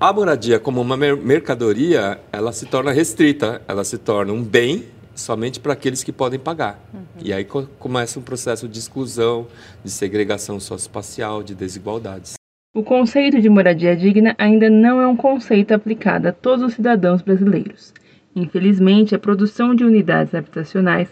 A 0.00 0.12
moradia 0.12 0.58
como 0.58 0.80
uma 0.80 0.96
mercadoria, 0.96 2.20
ela 2.32 2.52
se 2.52 2.66
torna 2.66 2.92
restrita, 2.92 3.60
ela 3.66 3.82
se 3.82 3.98
torna 3.98 4.32
um 4.32 4.42
bem 4.42 4.86
somente 5.20 5.60
para 5.60 5.72
aqueles 5.72 6.02
que 6.02 6.12
podem 6.12 6.38
pagar. 6.38 6.80
Uhum. 6.92 7.00
E 7.22 7.32
aí 7.32 7.44
começa 7.78 8.18
um 8.18 8.22
processo 8.22 8.68
de 8.68 8.78
exclusão, 8.78 9.46
de 9.84 9.90
segregação 9.90 10.58
socioespacial, 10.60 11.42
de 11.42 11.54
desigualdades. 11.54 12.34
O 12.74 12.82
conceito 12.82 13.40
de 13.40 13.48
moradia 13.48 13.96
digna 13.96 14.34
ainda 14.38 14.70
não 14.70 15.00
é 15.00 15.06
um 15.06 15.16
conceito 15.16 15.72
aplicado 15.72 16.28
a 16.28 16.32
todos 16.32 16.64
os 16.64 16.74
cidadãos 16.74 17.22
brasileiros. 17.22 17.92
Infelizmente, 18.36 19.14
a 19.14 19.18
produção 19.18 19.74
de 19.74 19.84
unidades 19.84 20.34
habitacionais 20.34 21.08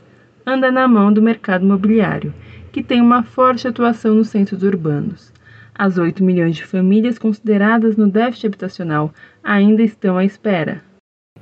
anda 0.46 0.70
na 0.70 0.86
mão 0.86 1.12
do 1.12 1.20
mercado 1.20 1.64
imobiliário, 1.64 2.32
que 2.70 2.82
tem 2.82 3.00
uma 3.00 3.24
forte 3.24 3.66
atuação 3.66 4.14
nos 4.14 4.28
centros 4.28 4.62
urbanos. 4.62 5.32
As 5.74 5.98
8 5.98 6.22
milhões 6.22 6.56
de 6.56 6.64
famílias 6.64 7.18
consideradas 7.18 7.96
no 7.96 8.08
déficit 8.08 8.46
habitacional 8.46 9.12
ainda 9.42 9.82
estão 9.82 10.16
à 10.16 10.24
espera, 10.24 10.82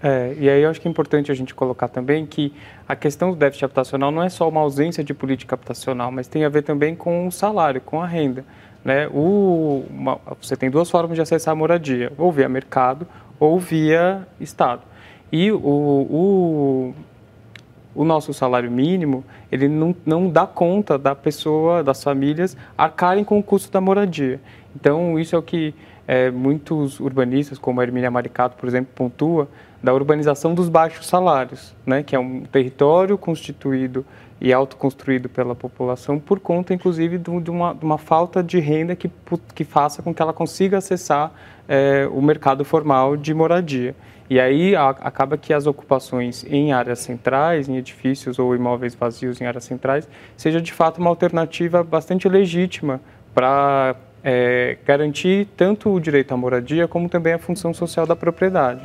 é, 0.03 0.35
e 0.39 0.49
aí 0.51 0.63
eu 0.63 0.71
acho 0.71 0.81
que 0.81 0.89
é 0.89 0.91
importante 0.91 1.33
a 1.33 1.35
gente 1.35 1.55
colocar 1.55 1.89
também 1.89 2.27
que 2.27 2.53
a 2.87 2.95
questão 2.95 3.31
do 3.31 3.37
déficit 3.37 3.65
habitacional 3.65 4.11
não 4.11 4.23
é 4.23 4.29
só 4.29 4.49
uma 4.49 4.61
ausência 4.61 5.03
de 5.03 5.15
política 5.15 5.55
habitacional, 5.55 6.11
mas 6.13 6.29
tem 6.29 6.45
a 6.45 6.49
ver 6.49 6.63
também 6.63 6.95
com 6.95 7.27
o 7.27 7.33
salário, 7.33 7.81
com 7.81 8.03
a 8.03 8.07
renda. 8.07 8.45
Né? 8.85 9.09
O, 9.09 9.85
uma, 9.89 10.21
você 10.41 10.57
tem 10.57 10.71
duas 10.71 10.91
formas 10.91 11.17
de 11.17 11.23
acessar 11.23 11.53
a 11.53 11.55
moradia, 11.55 12.13
ou 12.19 12.31
via 12.31 12.49
mercado 12.49 13.07
ou 13.41 13.59
via 13.59 14.27
Estado. 14.41 14.83
E 15.33 15.51
o, 15.51 15.59
o, 15.59 16.95
o 17.95 18.05
nosso 18.05 18.33
salário 18.35 18.71
mínimo, 18.71 19.25
ele 19.51 19.69
não, 19.69 19.95
não 20.05 20.29
dá 20.29 20.47
conta 20.47 20.99
da 20.99 21.15
pessoa, 21.15 21.83
das 21.83 22.03
famílias, 22.03 22.57
arcarem 22.77 23.25
com 23.25 23.39
o 23.39 23.43
custo 23.43 23.73
da 23.73 23.81
moradia. 23.81 24.41
Então, 24.77 25.19
isso 25.19 25.35
é 25.35 25.39
o 25.39 25.43
que 25.43 25.75
é, 26.07 26.31
muitos 26.31 27.01
urbanistas, 27.01 27.59
como 27.59 27.81
a 27.81 27.85
Hermínia 27.85 28.11
Maricato, 28.11 28.57
por 28.57 28.69
exemplo, 28.69 28.93
pontua, 28.95 29.49
da 29.83 29.93
urbanização 29.93 30.55
dos 30.55 30.69
baixos 30.69 31.07
salários, 31.07 31.75
né, 31.85 32.03
que 32.03 32.17
é 32.17 32.19
um 32.19 32.43
território 32.45 33.19
constituído 33.19 34.05
e 34.41 34.53
autoconstruído 34.53 35.29
pela 35.29 35.55
população 35.55 36.19
por 36.19 36.41
conta, 36.41 36.75
inclusive, 36.75 37.19
de 37.19 37.31
uma, 37.51 37.75
de 37.75 37.85
uma 37.85 37.99
falta 37.99 38.43
de 38.43 38.59
renda 38.59 38.97
que, 38.97 39.11
que 39.55 39.65
faça 39.65 40.03
com 40.03 40.15
que 40.15 40.21
ela 40.21 40.33
consiga 40.33 40.79
acessar 40.79 41.33
é, 41.69 42.09
o 42.11 42.21
mercado 42.21 42.65
formal 42.65 43.17
de 43.17 43.33
moradia. 43.33 43.95
E 44.29 44.41
aí 44.41 44.75
a, 44.75 44.89
acaba 44.89 45.37
que 45.37 45.53
as 45.53 45.67
ocupações 45.67 46.45
em 46.49 46.73
áreas 46.73 47.01
centrais, 47.01 47.69
em 47.69 47.77
edifícios 47.77 48.39
ou 48.39 48.55
imóveis 48.55 48.95
vazios 48.95 49.41
em 49.41 49.47
áreas 49.47 49.65
centrais, 49.65 50.09
seja 50.37 50.61
de 50.61 50.73
fato 50.73 50.99
uma 50.99 51.11
alternativa 51.11 51.83
bastante 51.83 52.29
legítima 52.29 53.01
para 53.35 53.97
é, 54.25 54.79
garantir 54.87 55.47
tanto 55.55 55.93
o 55.93 56.01
direito 56.01 56.33
à 56.33 56.37
moradia 56.37 56.89
como 56.89 57.11
também 57.11 57.35
a 57.35 57.39
função 57.39 57.75
social 57.75 58.07
da 58.07 58.17
propriedade. 58.17 58.81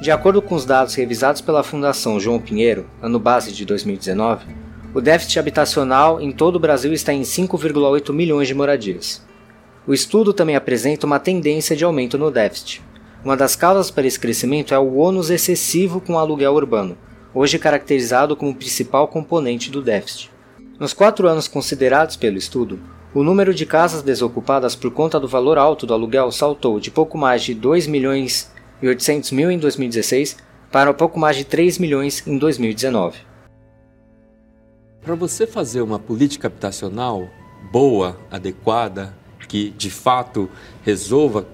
De 0.00 0.10
acordo 0.10 0.40
com 0.40 0.54
os 0.54 0.64
dados 0.64 0.94
revisados 0.94 1.42
pela 1.42 1.62
Fundação 1.62 2.18
João 2.18 2.40
Pinheiro, 2.40 2.86
ano 3.00 3.20
base 3.20 3.52
de 3.52 3.66
2019, 3.66 4.46
o 4.94 5.00
déficit 5.00 5.38
habitacional 5.38 6.20
em 6.20 6.32
todo 6.32 6.56
o 6.56 6.60
Brasil 6.60 6.92
está 6.92 7.12
em 7.12 7.20
5,8 7.20 8.12
milhões 8.12 8.48
de 8.48 8.54
moradias. 8.54 9.22
O 9.86 9.92
estudo 9.92 10.32
também 10.32 10.56
apresenta 10.56 11.06
uma 11.06 11.20
tendência 11.20 11.76
de 11.76 11.84
aumento 11.84 12.18
no 12.18 12.30
déficit. 12.30 12.82
Uma 13.24 13.36
das 13.36 13.54
causas 13.54 13.90
para 13.90 14.06
esse 14.06 14.18
crescimento 14.18 14.74
é 14.74 14.78
o 14.78 14.96
ônus 14.96 15.30
excessivo 15.30 16.00
com 16.00 16.14
o 16.14 16.18
aluguel 16.18 16.54
urbano, 16.54 16.96
hoje 17.32 17.58
caracterizado 17.58 18.34
como 18.34 18.54
principal 18.54 19.06
componente 19.06 19.70
do 19.70 19.80
déficit. 19.80 20.31
Nos 20.82 20.92
quatro 20.92 21.28
anos 21.28 21.46
considerados 21.46 22.16
pelo 22.16 22.36
estudo, 22.36 22.80
o 23.14 23.22
número 23.22 23.54
de 23.54 23.64
casas 23.64 24.02
desocupadas 24.02 24.74
por 24.74 24.90
conta 24.90 25.20
do 25.20 25.28
valor 25.28 25.56
alto 25.56 25.86
do 25.86 25.94
aluguel 25.94 26.32
saltou 26.32 26.80
de 26.80 26.90
pouco 26.90 27.16
mais 27.16 27.44
de 27.44 27.54
2 27.54 27.86
milhões 27.86 28.50
e 28.82 28.88
800 28.88 29.30
mil 29.30 29.48
em 29.48 29.60
2016 29.60 30.38
para 30.72 30.92
pouco 30.92 31.20
mais 31.20 31.36
de 31.36 31.44
3 31.44 31.78
milhões 31.78 32.26
em 32.26 32.36
2019. 32.36 33.16
Para 35.00 35.14
você 35.14 35.46
fazer 35.46 35.82
uma 35.82 36.00
política 36.00 36.48
habitacional 36.48 37.28
boa, 37.70 38.18
adequada, 38.28 39.16
que 39.52 39.68
de 39.76 39.90
fato 39.90 40.48
resolva 40.82 41.46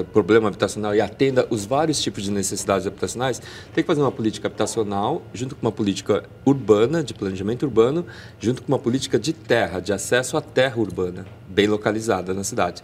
o 0.00 0.04
problema 0.06 0.48
habitacional 0.48 0.92
e 0.92 1.00
atenda 1.00 1.46
os 1.48 1.64
vários 1.64 2.02
tipos 2.02 2.24
de 2.24 2.32
necessidades 2.32 2.88
habitacionais, 2.88 3.40
tem 3.72 3.84
que 3.84 3.86
fazer 3.86 4.00
uma 4.00 4.10
política 4.10 4.48
habitacional 4.48 5.22
junto 5.32 5.54
com 5.54 5.64
uma 5.64 5.70
política 5.70 6.24
urbana, 6.44 7.04
de 7.04 7.14
planejamento 7.14 7.62
urbano, 7.62 8.04
junto 8.40 8.62
com 8.62 8.72
uma 8.72 8.80
política 8.80 9.16
de 9.16 9.32
terra, 9.32 9.78
de 9.78 9.92
acesso 9.92 10.36
à 10.36 10.40
terra 10.40 10.80
urbana, 10.80 11.24
bem 11.48 11.68
localizada 11.68 12.34
na 12.34 12.42
cidade. 12.42 12.82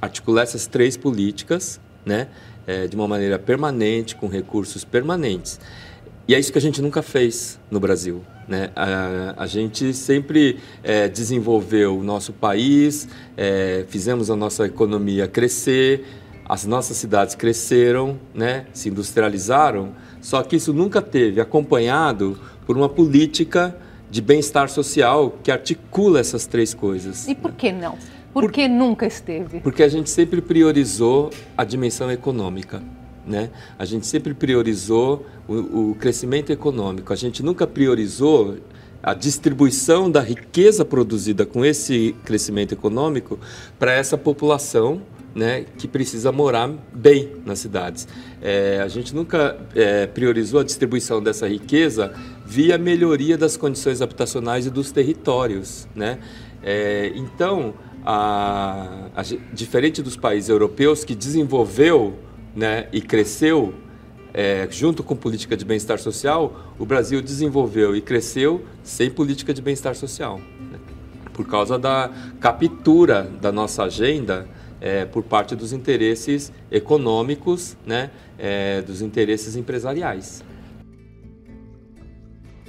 Articular 0.00 0.42
essas 0.42 0.68
três 0.68 0.96
políticas 0.96 1.80
né, 2.06 2.28
é, 2.68 2.86
de 2.86 2.94
uma 2.94 3.08
maneira 3.08 3.36
permanente, 3.36 4.14
com 4.14 4.28
recursos 4.28 4.84
permanentes. 4.84 5.58
E 6.30 6.34
é 6.36 6.38
isso 6.38 6.52
que 6.52 6.58
a 6.58 6.60
gente 6.60 6.80
nunca 6.80 7.02
fez 7.02 7.58
no 7.68 7.80
Brasil. 7.80 8.22
Né? 8.46 8.70
A, 8.76 9.34
a 9.36 9.46
gente 9.48 9.92
sempre 9.92 10.60
é, 10.80 11.08
desenvolveu 11.08 11.98
o 11.98 12.04
nosso 12.04 12.32
país, 12.32 13.08
é, 13.36 13.84
fizemos 13.88 14.30
a 14.30 14.36
nossa 14.36 14.64
economia 14.64 15.26
crescer, 15.26 16.06
as 16.48 16.64
nossas 16.64 16.98
cidades 16.98 17.34
cresceram, 17.34 18.16
né? 18.32 18.66
se 18.72 18.88
industrializaram, 18.88 19.92
só 20.20 20.40
que 20.44 20.54
isso 20.54 20.72
nunca 20.72 21.02
teve 21.02 21.40
acompanhado 21.40 22.38
por 22.64 22.76
uma 22.76 22.88
política 22.88 23.76
de 24.08 24.22
bem-estar 24.22 24.68
social 24.68 25.36
que 25.42 25.50
articula 25.50 26.20
essas 26.20 26.46
três 26.46 26.72
coisas. 26.72 27.26
E 27.26 27.34
por 27.34 27.50
que 27.50 27.72
não? 27.72 27.98
Por, 28.32 28.44
Por 28.44 28.52
que 28.52 28.68
nunca 28.68 29.04
esteve? 29.04 29.58
Porque 29.58 29.82
a 29.82 29.88
gente 29.88 30.08
sempre 30.08 30.40
priorizou 30.40 31.30
a 31.58 31.64
dimensão 31.64 32.08
econômica. 32.08 32.80
Né? 33.26 33.50
A 33.78 33.84
gente 33.84 34.06
sempre 34.06 34.34
priorizou 34.34 35.26
o, 35.46 35.90
o 35.90 35.94
crescimento 35.94 36.50
econômico. 36.50 37.12
A 37.12 37.16
gente 37.16 37.42
nunca 37.42 37.66
priorizou 37.66 38.56
a 39.02 39.14
distribuição 39.14 40.10
da 40.10 40.20
riqueza 40.20 40.84
produzida 40.84 41.46
com 41.46 41.64
esse 41.64 42.14
crescimento 42.24 42.72
econômico 42.72 43.38
para 43.78 43.92
essa 43.92 44.16
população 44.18 45.00
né, 45.34 45.64
que 45.78 45.86
precisa 45.86 46.32
morar 46.32 46.70
bem 46.92 47.36
nas 47.44 47.60
cidades. 47.60 48.06
É, 48.42 48.80
a 48.82 48.88
gente 48.88 49.14
nunca 49.14 49.56
é, 49.74 50.06
priorizou 50.06 50.60
a 50.60 50.64
distribuição 50.64 51.22
dessa 51.22 51.48
riqueza 51.48 52.12
via 52.44 52.76
melhoria 52.76 53.38
das 53.38 53.56
condições 53.56 54.02
habitacionais 54.02 54.66
e 54.66 54.70
dos 54.70 54.90
territórios. 54.90 55.86
Né? 55.94 56.18
É, 56.62 57.12
então, 57.14 57.74
a, 58.04 59.08
a, 59.14 59.22
diferente 59.52 60.02
dos 60.02 60.16
países 60.16 60.50
europeus 60.50 61.04
que 61.04 61.14
desenvolveu 61.14 62.18
né, 62.54 62.88
e 62.92 63.00
cresceu 63.00 63.74
é, 64.32 64.66
junto 64.70 65.02
com 65.02 65.16
política 65.16 65.56
de 65.56 65.64
bem-estar 65.64 65.98
social, 65.98 66.74
o 66.78 66.86
Brasil 66.86 67.20
desenvolveu 67.20 67.96
e 67.96 68.00
cresceu 68.00 68.64
sem 68.82 69.10
política 69.10 69.52
de 69.52 69.60
bem-estar 69.60 69.94
social. 69.94 70.38
Né? 70.38 70.78
Por 71.32 71.46
causa 71.46 71.78
da 71.78 72.10
captura 72.38 73.22
da 73.40 73.50
nossa 73.50 73.84
agenda 73.84 74.48
é, 74.80 75.04
por 75.04 75.22
parte 75.22 75.54
dos 75.54 75.72
interesses 75.72 76.52
econômicos, 76.70 77.76
né, 77.84 78.10
é, 78.38 78.80
dos 78.82 79.02
interesses 79.02 79.56
empresariais. 79.56 80.42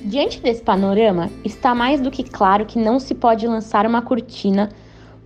Diante 0.04 0.42
desse 0.42 0.64
panorama, 0.64 1.30
está 1.46 1.76
mais 1.76 2.02
do 2.02 2.10
que 2.10 2.24
claro 2.24 2.66
que 2.66 2.80
não 2.80 3.00
se 3.00 3.14
pode 3.14 3.48
lançar 3.48 3.86
uma 3.86 4.02
cortina 4.02 4.70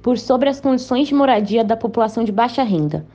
por 0.02 0.18
sobre 0.18 0.50
as 0.50 0.60
condições 0.60 1.08
de 1.08 1.16
moradia 1.16 1.64
da 1.64 1.78
população 1.78 2.24
de 2.24 2.32
baixa 2.32 2.62
renda, 2.62 3.06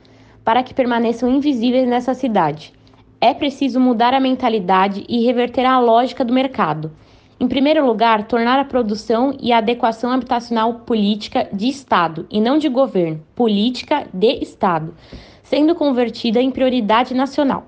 para 0.43 0.63
que 0.63 0.73
permaneçam 0.73 1.29
invisíveis 1.29 1.87
nessa 1.87 2.13
cidade. 2.13 2.73
É 3.19 3.33
preciso 3.33 3.79
mudar 3.79 4.13
a 4.13 4.19
mentalidade 4.19 5.05
e 5.07 5.23
reverter 5.25 5.65
a 5.65 5.79
lógica 5.79 6.25
do 6.25 6.33
mercado. 6.33 6.91
Em 7.39 7.47
primeiro 7.47 7.85
lugar, 7.85 8.27
tornar 8.27 8.59
a 8.59 8.65
produção 8.65 9.35
e 9.39 9.51
a 9.51 9.57
adequação 9.57 10.11
habitacional 10.11 10.75
política 10.85 11.47
de 11.51 11.67
Estado 11.67 12.27
e 12.29 12.39
não 12.39 12.57
de 12.57 12.69
governo, 12.69 13.21
política 13.35 14.05
de 14.13 14.33
Estado, 14.41 14.93
sendo 15.41 15.73
convertida 15.73 16.41
em 16.41 16.51
prioridade 16.51 17.13
nacional. 17.13 17.65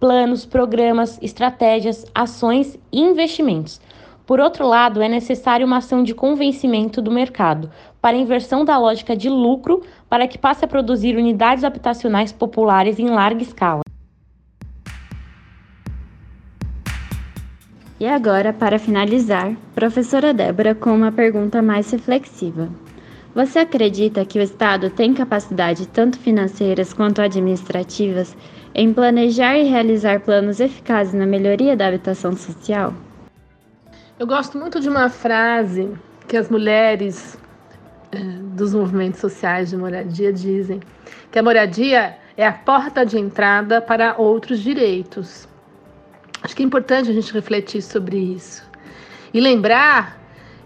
Planos, 0.00 0.46
programas, 0.46 1.18
estratégias, 1.22 2.06
ações 2.14 2.78
e 2.90 3.00
investimentos. 3.00 3.80
Por 4.26 4.40
outro 4.40 4.66
lado, 4.66 5.02
é 5.02 5.08
necessário 5.08 5.66
uma 5.66 5.78
ação 5.78 6.02
de 6.02 6.14
convencimento 6.14 7.02
do 7.02 7.10
mercado 7.10 7.70
para 8.00 8.16
inversão 8.16 8.64
da 8.64 8.78
lógica 8.78 9.16
de 9.16 9.28
lucro 9.28 9.82
para 10.12 10.28
que 10.28 10.36
passe 10.36 10.62
a 10.62 10.68
produzir 10.68 11.16
unidades 11.16 11.64
habitacionais 11.64 12.30
populares 12.30 12.98
em 12.98 13.08
larga 13.08 13.42
escala. 13.42 13.80
E 17.98 18.06
agora, 18.06 18.52
para 18.52 18.78
finalizar, 18.78 19.56
professora 19.74 20.34
Débora 20.34 20.74
com 20.74 20.94
uma 20.94 21.10
pergunta 21.10 21.62
mais 21.62 21.90
reflexiva. 21.90 22.68
Você 23.34 23.60
acredita 23.60 24.22
que 24.26 24.38
o 24.38 24.42
Estado 24.42 24.90
tem 24.90 25.14
capacidade 25.14 25.88
tanto 25.88 26.18
financeiras 26.18 26.92
quanto 26.92 27.22
administrativas 27.22 28.36
em 28.74 28.92
planejar 28.92 29.56
e 29.56 29.62
realizar 29.62 30.20
planos 30.20 30.60
eficazes 30.60 31.14
na 31.14 31.24
melhoria 31.24 31.74
da 31.74 31.88
habitação 31.88 32.36
social? 32.36 32.92
Eu 34.18 34.26
gosto 34.26 34.58
muito 34.58 34.78
de 34.78 34.90
uma 34.90 35.08
frase 35.08 35.90
que 36.28 36.36
as 36.36 36.50
mulheres 36.50 37.40
dos 38.54 38.74
movimentos 38.74 39.20
sociais 39.20 39.70
de 39.70 39.76
moradia 39.76 40.32
dizem, 40.32 40.80
que 41.30 41.38
a 41.38 41.42
moradia 41.42 42.16
é 42.36 42.46
a 42.46 42.52
porta 42.52 43.04
de 43.04 43.18
entrada 43.18 43.80
para 43.80 44.16
outros 44.18 44.60
direitos. 44.60 45.48
Acho 46.42 46.56
que 46.56 46.62
é 46.62 46.66
importante 46.66 47.10
a 47.10 47.12
gente 47.12 47.32
refletir 47.32 47.82
sobre 47.82 48.18
isso. 48.18 48.68
E 49.32 49.40
lembrar 49.40 50.20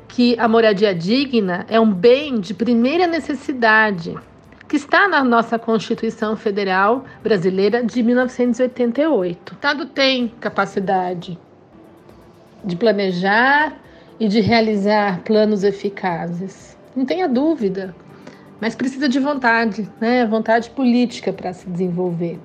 que 0.09 0.39
a 0.39 0.49
moradia 0.49 0.95
digna 0.95 1.67
é 1.69 1.79
um 1.79 1.93
bem 1.93 2.41
de 2.41 2.55
primeira 2.55 3.07
necessidade, 3.07 4.17
que 4.69 4.77
está 4.77 5.07
na 5.07 5.23
nossa 5.23 5.59
Constituição 5.59 6.37
Federal 6.37 7.05
Brasileira 7.23 7.85
de 7.85 8.03
1988. 8.03 9.51
O 9.51 9.55
Estado 9.55 9.87
tem 9.87 10.29
capacidade 10.41 11.39
de 12.65 12.75
planejar 12.77 13.77
e 14.19 14.27
de 14.27 14.41
realizar 14.41 15.21
planos 15.21 15.63
eficazes. 15.63 16.76
Não 16.97 17.05
tenha 17.05 17.29
dúvida, 17.29 17.95
mas 18.59 18.75
precisa 18.75 19.07
de 19.07 19.21
vontade, 19.21 19.87
né? 20.01 20.25
vontade 20.25 20.71
política 20.71 21.31
para 21.31 21.53
se 21.53 21.69
desenvolver. 21.69 22.41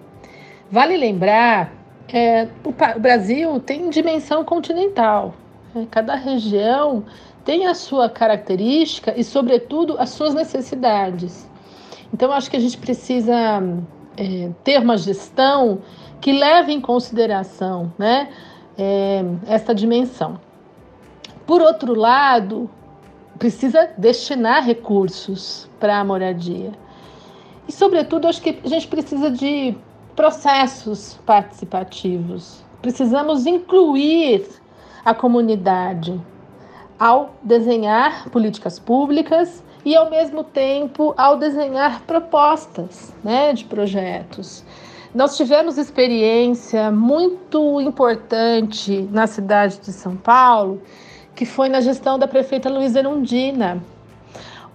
Vale 0.69 0.97
lembrar 0.97 1.73
é, 2.13 2.47
o, 2.65 2.99
Brasil 2.99 3.59
tem 3.61 3.89
dimensão 3.89 4.43
continental. 4.43 5.33
Né? 5.73 5.87
Cada 5.89 6.15
região 6.15 7.05
tem 7.45 7.65
a 7.65 7.73
sua 7.73 8.09
característica 8.09 9.13
e, 9.17 9.23
sobretudo, 9.23 9.95
as 9.97 10.09
suas 10.09 10.33
necessidades. 10.33 11.49
Então, 12.13 12.31
acho 12.31 12.51
que 12.51 12.57
a 12.57 12.59
gente 12.59 12.77
precisa 12.77 13.33
é, 14.17 14.49
ter 14.63 14.79
uma 14.79 14.97
gestão 14.97 15.79
que 16.19 16.33
leve 16.33 16.73
em 16.73 16.81
consideração 16.81 17.91
né, 17.97 18.29
é, 18.77 19.23
essa 19.47 19.73
dimensão. 19.73 20.39
Por 21.47 21.61
outro 21.61 21.95
lado, 21.95 22.69
precisa 23.41 23.89
destinar 23.97 24.63
recursos 24.63 25.67
para 25.79 25.99
a 25.99 26.03
moradia. 26.03 26.73
E, 27.67 27.71
sobretudo, 27.71 28.27
acho 28.27 28.39
que 28.39 28.59
a 28.63 28.69
gente 28.69 28.87
precisa 28.87 29.31
de 29.31 29.75
processos 30.15 31.17
participativos. 31.25 32.63
Precisamos 32.83 33.47
incluir 33.47 34.47
a 35.03 35.15
comunidade 35.15 36.21
ao 36.99 37.33
desenhar 37.41 38.29
políticas 38.29 38.77
públicas 38.77 39.63
e, 39.83 39.95
ao 39.95 40.07
mesmo 40.11 40.43
tempo, 40.43 41.15
ao 41.17 41.35
desenhar 41.35 42.01
propostas 42.01 43.11
né, 43.23 43.53
de 43.53 43.65
projetos. 43.65 44.63
Nós 45.15 45.35
tivemos 45.35 45.79
experiência 45.79 46.91
muito 46.91 47.81
importante 47.81 49.09
na 49.11 49.25
cidade 49.25 49.79
de 49.79 49.91
São 49.91 50.15
Paulo, 50.15 50.79
que 51.35 51.45
foi 51.45 51.69
na 51.69 51.81
gestão 51.81 52.19
da 52.19 52.27
prefeita 52.27 52.69
Luísa 52.69 52.99
Erundina, 52.99 53.81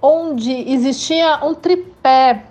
onde 0.01 0.53
existia 0.71 1.45
um 1.45 1.55
tripé 1.55 2.45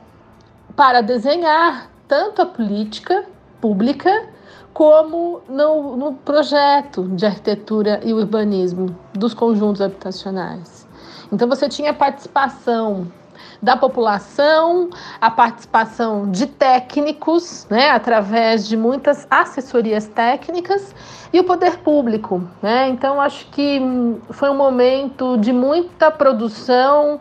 para 0.76 1.02
desenhar 1.02 1.90
tanto 2.08 2.42
a 2.42 2.46
política 2.46 3.26
pública 3.62 4.30
como 4.74 5.42
no, 5.48 5.96
no 5.96 6.14
projeto 6.14 7.04
de 7.10 7.26
arquitetura 7.26 8.02
e 8.04 8.14
urbanismo 8.14 8.96
dos 9.14 9.34
conjuntos 9.34 9.82
habitacionais. 9.82 10.86
Então 11.32 11.48
você 11.48 11.70
tinha 11.70 11.94
participação 11.94 13.08
da 13.62 13.76
população, 13.76 14.90
a 15.20 15.30
participação 15.30 16.30
de 16.30 16.48
técnicos, 16.48 17.68
né, 17.70 17.90
através 17.90 18.68
de 18.68 18.78
muitas 18.78 19.26
assessorias 19.30 20.08
técnicas 20.08 20.94
e 21.32 21.40
o 21.40 21.44
poder 21.44 21.78
público, 21.80 22.44
né? 22.62 22.90
Então 22.90 23.20
acho 23.20 23.48
que 23.48 23.82
foi 24.30 24.50
um 24.50 24.58
momento 24.58 25.38
de 25.38 25.52
muita 25.52 26.12
produção, 26.12 27.20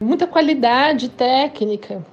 muita 0.00 0.26
qualidade 0.26 1.08
técnica 1.08 2.04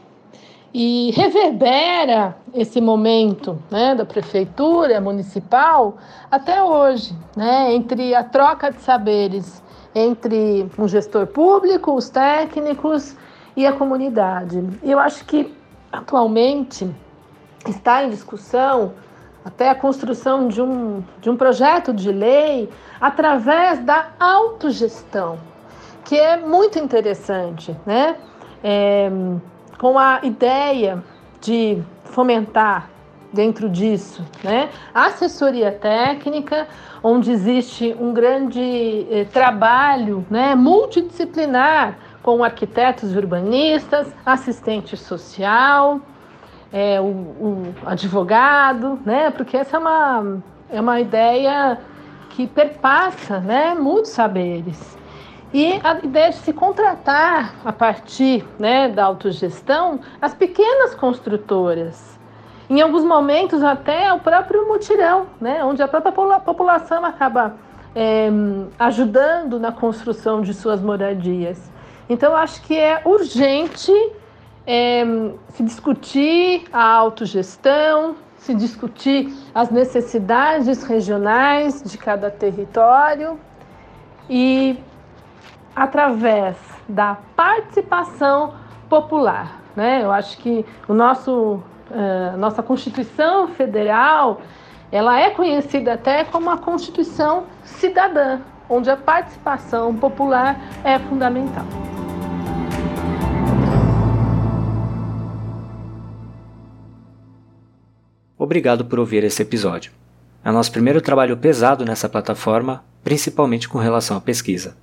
e 0.73 1.11
reverbera 1.15 2.37
esse 2.53 2.79
momento 2.79 3.61
né, 3.71 3.95
da 3.95 4.05
prefeitura 4.05 5.01
municipal 5.01 5.97
até 6.29 6.61
hoje, 6.61 7.15
né, 7.35 7.73
entre 7.73 8.13
a 8.13 8.23
troca 8.23 8.71
de 8.71 8.81
saberes 8.81 9.63
entre 9.93 10.69
um 10.77 10.87
gestor 10.87 11.27
público, 11.27 11.93
os 11.93 12.09
técnicos 12.09 13.15
e 13.55 13.65
a 13.65 13.73
comunidade. 13.73 14.63
E 14.83 14.91
eu 14.91 14.99
acho 14.99 15.25
que 15.25 15.53
atualmente 15.91 16.89
está 17.67 18.03
em 18.03 18.09
discussão 18.09 18.93
até 19.43 19.69
a 19.69 19.75
construção 19.75 20.47
de 20.47 20.61
um, 20.61 21.03
de 21.21 21.29
um 21.29 21.35
projeto 21.35 21.93
de 21.93 22.11
lei 22.11 22.69
através 22.99 23.79
da 23.79 24.09
autogestão, 24.19 25.39
que 26.03 26.15
é 26.17 26.37
muito 26.37 26.77
interessante, 26.77 27.75
né? 27.85 28.17
É, 28.63 29.09
com 29.77 29.97
a 29.97 30.19
ideia 30.23 31.01
de 31.39 31.81
fomentar 32.03 32.89
dentro 33.31 33.69
disso, 33.69 34.25
né? 34.43 34.69
Assessoria 34.93 35.71
técnica, 35.71 36.67
onde 37.01 37.31
existe 37.31 37.95
um 37.99 38.13
grande 38.13 39.07
eh, 39.09 39.25
trabalho, 39.31 40.25
né, 40.29 40.55
multidisciplinar 40.55 41.97
com 42.29 42.43
arquitetos 42.43 43.15
urbanistas, 43.15 44.13
assistente 44.23 44.95
social, 44.95 45.99
é, 46.71 47.01
o, 47.01 47.05
o, 47.05 47.73
advogado, 47.87 48.99
né? 49.03 49.31
Porque 49.31 49.57
essa 49.57 49.77
é 49.77 49.79
uma, 49.79 50.37
é 50.69 50.79
uma 50.79 50.99
ideia 50.99 51.79
que 52.29 52.45
perpassa, 52.45 53.39
né, 53.39 53.73
muitos 53.73 54.11
saberes. 54.11 54.95
E 55.51 55.81
a 55.83 55.97
ideia 56.03 56.29
de 56.29 56.35
se 56.35 56.53
contratar 56.53 57.55
a 57.65 57.73
partir 57.73 58.45
né, 58.59 58.87
da 58.87 59.05
autogestão 59.05 59.99
as 60.21 60.35
pequenas 60.35 60.93
construtoras. 60.93 62.19
Em 62.69 62.79
alguns 62.79 63.03
momentos, 63.03 63.63
até 63.63 64.13
o 64.13 64.19
próprio 64.19 64.67
mutirão, 64.67 65.25
né, 65.41 65.63
onde 65.63 65.81
a 65.81 65.87
própria 65.87 66.11
população 66.11 67.03
acaba 67.03 67.55
é, 67.95 68.29
ajudando 68.77 69.59
na 69.59 69.71
construção 69.71 70.43
de 70.43 70.53
suas 70.53 70.79
moradias. 70.79 71.78
Então, 72.09 72.35
acho 72.35 72.61
que 72.63 72.75
é 72.75 73.01
urgente 73.05 73.93
é, 74.65 75.05
se 75.49 75.63
discutir 75.63 76.65
a 76.73 76.83
autogestão, 76.83 78.15
se 78.37 78.53
discutir 78.55 79.31
as 79.53 79.69
necessidades 79.69 80.83
regionais 80.83 81.83
de 81.83 81.97
cada 81.97 82.31
território 82.31 83.39
e 84.29 84.77
através 85.75 86.57
da 86.87 87.17
participação 87.35 88.53
popular. 88.89 89.59
Né? 89.75 90.03
Eu 90.03 90.11
acho 90.11 90.37
que 90.37 90.65
o 90.87 90.93
nosso, 90.93 91.61
uh, 91.91 92.37
nossa 92.37 92.63
Constituição 92.63 93.47
Federal 93.49 94.41
ela 94.91 95.19
é 95.19 95.29
conhecida 95.29 95.93
até 95.93 96.23
como 96.23 96.49
a 96.49 96.57
Constituição 96.57 97.43
cidadã, 97.63 98.39
onde 98.67 98.89
a 98.89 98.97
participação 98.97 99.95
popular 99.95 100.59
é 100.83 100.97
fundamental. 100.97 101.65
Obrigado 108.39 108.85
por 108.85 108.97
ouvir 108.97 109.23
esse 109.23 109.43
episódio. 109.43 109.91
É 110.43 110.51
nosso 110.51 110.71
primeiro 110.71 110.99
trabalho 110.99 111.37
pesado 111.37 111.85
nessa 111.85 112.09
plataforma, 112.09 112.83
principalmente 113.03 113.69
com 113.69 113.77
relação 113.77 114.17
à 114.17 114.21
pesquisa 114.21 114.75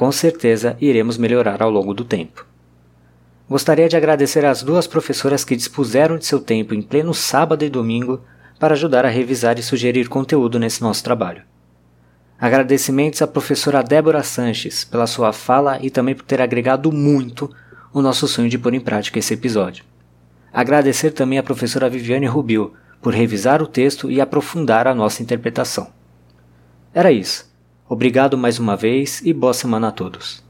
com 0.00 0.10
certeza 0.10 0.78
iremos 0.80 1.18
melhorar 1.18 1.62
ao 1.62 1.70
longo 1.70 1.92
do 1.92 2.06
tempo. 2.06 2.46
Gostaria 3.46 3.86
de 3.86 3.98
agradecer 3.98 4.46
às 4.46 4.62
duas 4.62 4.86
professoras 4.86 5.44
que 5.44 5.54
dispuseram 5.54 6.16
de 6.16 6.24
seu 6.24 6.40
tempo 6.40 6.72
em 6.72 6.80
pleno 6.80 7.12
sábado 7.12 7.66
e 7.66 7.68
domingo 7.68 8.18
para 8.58 8.72
ajudar 8.72 9.04
a 9.04 9.10
revisar 9.10 9.58
e 9.58 9.62
sugerir 9.62 10.08
conteúdo 10.08 10.58
nesse 10.58 10.80
nosso 10.80 11.04
trabalho. 11.04 11.42
Agradecimentos 12.40 13.20
à 13.20 13.26
professora 13.26 13.82
Débora 13.82 14.22
Sanches 14.22 14.84
pela 14.84 15.06
sua 15.06 15.34
fala 15.34 15.78
e 15.82 15.90
também 15.90 16.14
por 16.14 16.24
ter 16.24 16.40
agregado 16.40 16.90
muito 16.90 17.54
o 17.92 18.00
nosso 18.00 18.26
sonho 18.26 18.48
de 18.48 18.56
pôr 18.56 18.72
em 18.72 18.80
prática 18.80 19.18
esse 19.18 19.34
episódio. 19.34 19.84
Agradecer 20.50 21.10
também 21.10 21.38
à 21.38 21.42
professora 21.42 21.90
Viviane 21.90 22.26
Rubio 22.26 22.72
por 23.00 23.14
revisar 23.14 23.62
o 23.62 23.66
texto 23.66 24.10
e 24.10 24.20
aprofundar 24.20 24.86
a 24.86 24.94
nossa 24.94 25.22
interpretação. 25.22 25.88
Era 26.92 27.10
isso. 27.12 27.50
Obrigado 27.88 28.36
mais 28.36 28.58
uma 28.58 28.76
vez 28.76 29.20
e 29.24 29.32
boa 29.32 29.54
semana 29.54 29.88
a 29.88 29.92
todos. 29.92 30.49